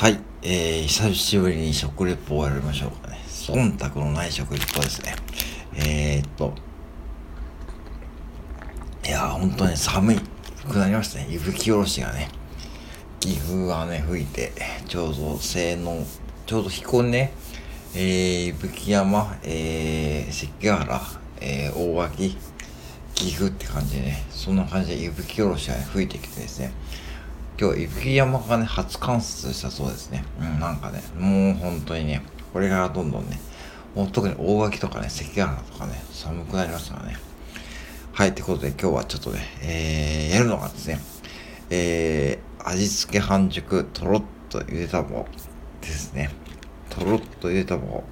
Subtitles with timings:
[0.00, 3.18] はい、えー、久しぶりに食レポをやりましょうかね。
[3.26, 5.16] 忖度のない食レポですね。
[5.74, 6.54] えー、っと、
[9.04, 10.20] いやー、本当に寒い
[10.70, 11.26] くなりましたね。
[11.28, 12.28] 雪吹き下ろしがね、
[13.18, 14.52] 岐阜がね、吹いて、
[14.86, 16.06] ちょうど西の、
[16.46, 17.32] ちょうど彦根、
[17.96, 21.00] えー、伊吹山、えー、関ヶ原、
[21.40, 22.38] えー、大脇、
[23.16, 26.70] 岐阜って感じでね、そんな感じで雪吹き下ろしがね、吹いてきてですね、
[27.60, 30.22] 今日、雪山がね、初観察したそうですね。
[30.40, 32.22] うん、なんかね、もう本当にね、
[32.52, 33.40] これからどんどんね、
[33.96, 37.16] もう特に大垣とかね、関ヶ原とかね、寒くなりますからね。
[38.12, 41.00] はい、ってことで今日はちょっとね、えー、やるのがですね、
[41.70, 45.26] えー、味付け半熟、とろっとゆで卵
[45.80, 46.30] ですね。
[46.90, 48.04] とろっとゆで卵。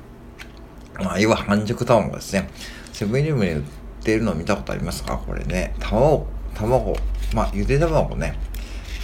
[0.98, 2.50] まあ、要は半熟卵ですね。
[2.92, 3.64] セブンイレブンに売っ
[4.02, 5.18] ているのを見たことありますか？
[5.18, 6.96] これね、卵、卵、
[7.32, 8.36] まあ、ゆで卵ね、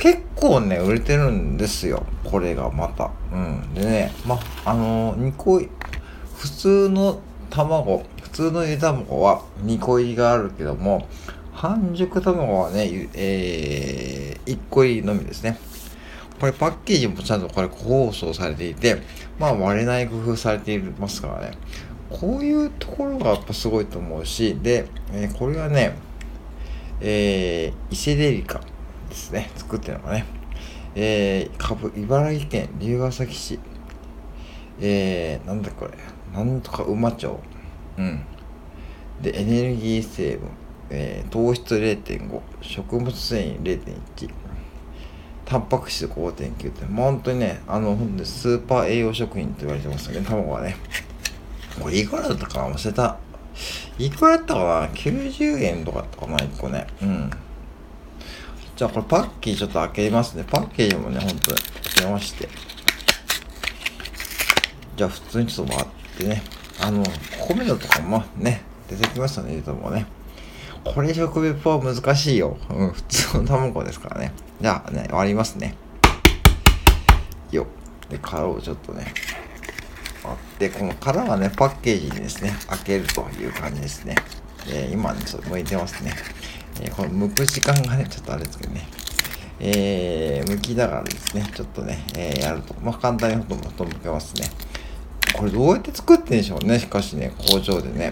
[0.03, 2.05] 結構ね、売れてるんですよ。
[2.25, 3.13] これがまた。
[3.33, 3.73] うん。
[3.73, 11.07] でね、ま、あのー、2個、普通の卵、普通のゆで卵は2個入りがあるけども、
[11.53, 15.57] 半熟卵はね、えー、1個入りのみですね。
[16.41, 19.01] これパッケージもちゃんとこれ包装されていて、
[19.39, 21.53] まあ割れない工夫されていますからね。
[22.11, 25.97] こういうところがやっぱすごいと思うし、で、えー、これはね、
[27.01, 28.62] えー、伊勢デリカ。
[29.13, 30.25] ですね、作ってるのがね。
[30.95, 33.59] えー、株、茨城県龍ケ崎市。
[34.81, 35.93] えー、なんだこれ。
[36.35, 37.39] なんとか馬町。
[37.99, 38.25] うん。
[39.21, 40.49] で、エネルギー成分。
[40.91, 42.41] えー、糖質0.5。
[42.63, 44.31] 食物繊維0.1。
[45.45, 50.77] タンパク質5.9って、もう本当にね、あの、ほんとスーパー栄養食品って言われてますけど、卵はね。
[51.81, 53.19] これいくらだったか忘れた。
[53.99, 56.87] いくらだったかな ?90 円とかだったかな ?1 個ね。
[57.03, 57.31] うん。
[58.83, 60.43] じゃあこれパッケージちょっと開けますね。
[60.43, 62.49] パッケージもね、ほんと開けまして。
[64.97, 65.89] じゃあ普通にちょっと回っ
[66.19, 66.43] てね。
[66.81, 67.05] あの、
[67.47, 70.07] 米のとかもね、出てきましたね、ゆともね。
[70.83, 72.57] これ食レポは難しいよ。
[72.71, 74.33] うん、普通の卵ですからね。
[74.61, 75.77] じゃあね、割りますね。
[77.53, 77.69] よ
[78.11, 79.15] で、殻をちょっとね、
[80.25, 84.17] 割って、この殻はね、パッケージにですね、開けるという感じですね。
[84.67, 86.15] で、今ね、ちょっと剥いてますね。
[86.81, 88.87] えー、この剥く時間がね、ちょっとあれですけどね。
[89.61, 94.49] えー、剥きながらですね、ちょっとね、えー、やると、まあ、簡単にほとんどほとんど剥けますね。
[95.37, 98.11] これどうやって作ってんでしょうね、しかしね、工場でね。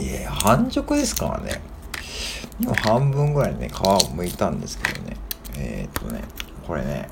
[0.00, 1.62] いや半熟ですからね。
[2.58, 5.16] 今半分ぐらいね、皮を剥いたんですけどね。
[5.56, 6.22] えー、っとね、
[6.66, 7.08] これね、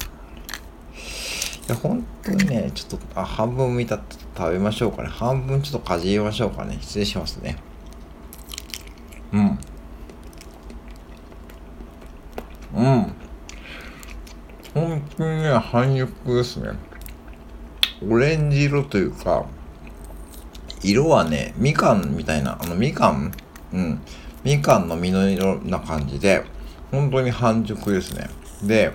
[1.68, 5.08] いや、本当にね、ちょっと、あ、半分剥いたって食べましょうかね。
[5.08, 6.78] 半分ちょっとかじりましょうかね。
[6.80, 7.56] 失礼しますね。
[9.32, 9.58] うん。
[14.74, 16.70] 本当にね、半熟ですね。
[18.08, 19.44] オレンジ色というか、
[20.82, 23.32] 色はね、みかんみたいな、あの、みかん？
[23.72, 24.00] うん。
[24.42, 26.42] みかんの実の色な感じで、
[26.90, 28.30] 本当に半熟ですね。
[28.62, 28.92] で、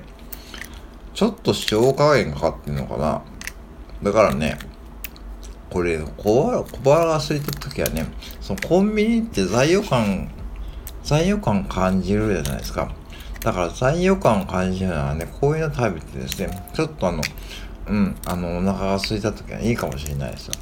[1.14, 3.22] ちょっと塩加減かかってんのかな。
[4.02, 4.58] だからね、
[5.70, 8.08] これ、小腹、小腹が空いた時はね、
[8.42, 10.30] そのコンビニって材料感、
[11.04, 12.92] 材料感感じるじゃないですか。
[13.46, 17.22] だから残余感を感じるのはね、こういうの食べてですね、ちょっとあの、
[17.88, 20.54] うん、あの、お腹が空いた時はいいかもしれないですよ。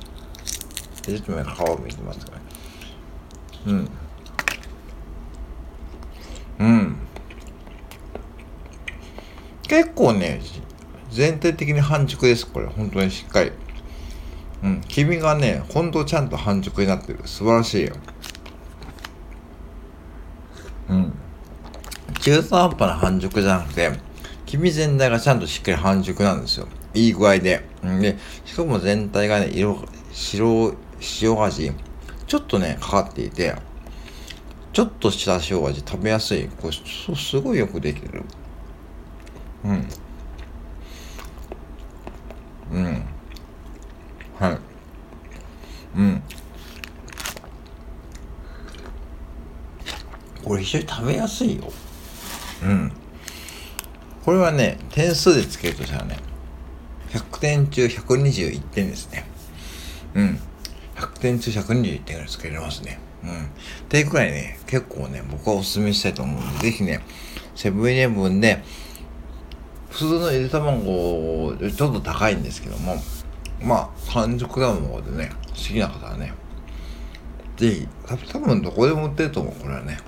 [1.06, 2.44] で、ちょっとね、皮を見てますからね。
[3.68, 3.90] うん。
[6.60, 6.98] うん。
[9.62, 10.42] 結構ね、
[11.10, 12.66] 全体的に半熟です、これ。
[12.66, 13.54] 本当にしっかり。
[14.62, 14.82] うん。
[14.82, 17.22] 黄身がね、ほんとちゃんと半熟になってる。
[17.24, 17.96] 素晴らしいよ。
[20.90, 21.14] うん。
[22.24, 23.92] 中途半端な半熟じゃなくて、
[24.46, 26.70] 黄身全体がちゃんとしっかり半熟なんですよ。
[26.94, 27.68] いい具合で。
[27.84, 30.74] で、しかも全体がね、色、白、
[31.22, 31.74] 塩味、
[32.26, 33.54] ちょっとね、かかっていて、
[34.72, 36.48] ちょっとした塩味食べやすい。
[36.48, 38.24] これ、すごいよくできてる。
[39.66, 39.90] うん。
[42.72, 43.06] うん。
[44.40, 44.58] はい。
[45.98, 46.24] うん。
[50.46, 51.64] これ非常に食べやすいよ。
[52.64, 52.92] うん。
[54.24, 56.18] これはね、点数でつけるとしたらね、
[57.10, 59.26] 100点中121点ですね。
[60.16, 60.40] うん。
[60.96, 63.00] 100点中121点ぐらいつけれますね。
[63.24, 63.30] うん。
[63.30, 63.34] っ
[63.90, 67.02] ていうくらいね、結構ね、僕はお勧めしたいと思うんで、ぜひね、
[67.56, 68.64] セブンイレブンで、
[69.90, 72.96] 普通のゆで卵、ちょっと高いんですけども、
[73.62, 76.34] まあ、半熟卵でね、好きな方はね、
[77.58, 80.00] ぜひ、多分どこでも売ってると思う、これはね。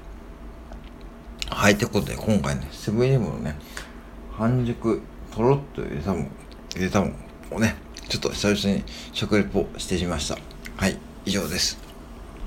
[1.50, 3.56] はい、ということで今回ね、セブンイレブンのね、
[4.32, 5.02] 半熟
[5.34, 6.28] とろっとゆで卵
[6.76, 7.14] ゆで卵
[7.52, 7.76] をね、
[8.10, 8.84] ちょっと久々に
[9.14, 10.38] 食レポしてみました。
[10.76, 11.85] はい、以上です。